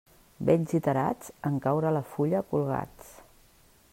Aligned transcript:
Vells 0.49 0.71
i 0.79 0.79
tarats, 0.87 1.29
en 1.51 1.59
caure 1.67 1.93
la 1.99 2.03
fulla, 2.15 2.43
colgats. 2.55 3.13